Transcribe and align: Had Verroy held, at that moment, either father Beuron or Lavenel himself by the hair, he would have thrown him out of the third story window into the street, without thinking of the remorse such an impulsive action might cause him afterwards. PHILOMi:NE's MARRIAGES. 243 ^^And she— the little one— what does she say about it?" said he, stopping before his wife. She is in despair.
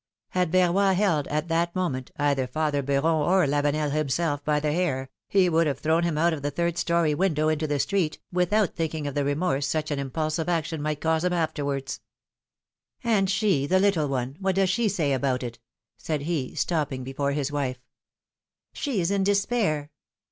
Had 0.29 0.51
Verroy 0.51 0.95
held, 0.95 1.27
at 1.27 1.47
that 1.49 1.75
moment, 1.75 2.09
either 2.17 2.47
father 2.47 2.81
Beuron 2.81 3.23
or 3.23 3.45
Lavenel 3.45 3.91
himself 3.91 4.43
by 4.43 4.59
the 4.59 4.71
hair, 4.73 5.11
he 5.27 5.47
would 5.47 5.67
have 5.67 5.77
thrown 5.77 6.01
him 6.01 6.17
out 6.17 6.33
of 6.33 6.41
the 6.41 6.49
third 6.49 6.79
story 6.79 7.13
window 7.13 7.49
into 7.49 7.67
the 7.67 7.77
street, 7.77 8.17
without 8.31 8.73
thinking 8.75 9.05
of 9.05 9.13
the 9.13 9.23
remorse 9.23 9.67
such 9.67 9.91
an 9.91 9.99
impulsive 9.99 10.49
action 10.49 10.81
might 10.81 11.01
cause 11.01 11.23
him 11.23 11.33
afterwards. 11.33 11.99
PHILOMi:NE's 13.03 13.03
MARRIAGES. 13.03 13.39
243 13.67 13.67
^^And 13.67 13.67
she— 13.67 13.67
the 13.67 13.79
little 13.79 14.07
one— 14.09 14.37
what 14.39 14.55
does 14.55 14.71
she 14.71 14.89
say 14.89 15.13
about 15.13 15.43
it?" 15.43 15.59
said 16.05 16.21
he, 16.23 16.55
stopping 16.55 17.03
before 17.03 17.33
his 17.33 17.51
wife. 17.51 17.85
She 18.73 19.01
is 19.01 19.11
in 19.11 19.23
despair. 19.23 19.91